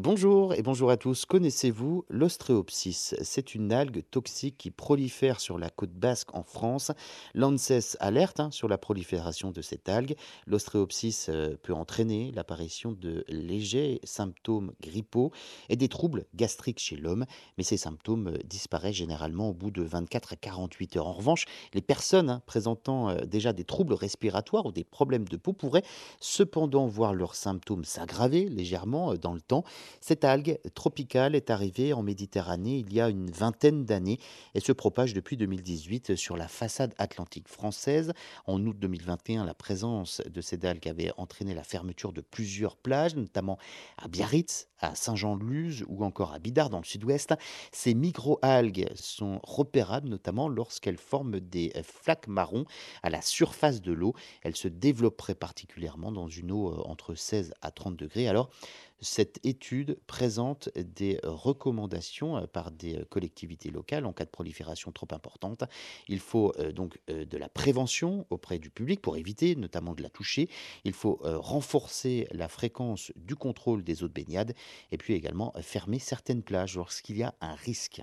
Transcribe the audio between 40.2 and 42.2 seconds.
de cette algue avait entraîné la fermeture de